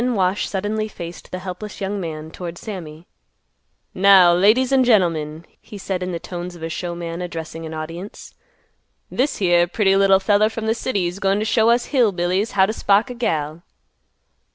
Then 0.03 0.15
Wash 0.15 0.49
suddenly 0.49 0.87
faced 0.87 1.29
the 1.29 1.37
helpless 1.37 1.79
young 1.79 1.99
man 2.01 2.31
toward 2.31 2.57
Sammy. 2.57 3.05
"Now 3.93 4.33
ladies 4.33 4.71
and 4.71 4.83
gentlemen," 4.83 5.45
he 5.61 5.77
said 5.77 6.01
in 6.01 6.11
the 6.11 6.17
tones 6.17 6.55
of 6.55 6.63
a 6.63 6.69
showman 6.69 7.21
addressing 7.21 7.67
an 7.67 7.73
audience, 7.75 8.33
"this 9.11 9.37
here 9.37 9.67
pretty 9.67 9.95
little 9.95 10.19
feller 10.19 10.49
from 10.49 10.67
th' 10.67 10.75
city's 10.75 11.19
goin' 11.19 11.37
t' 11.37 11.45
show 11.45 11.69
us 11.69 11.85
Hill 11.93 12.11
Billies 12.13 12.53
how 12.53 12.65
t' 12.65 12.73
spark 12.73 13.11
a 13.11 13.13
gal." 13.13 13.61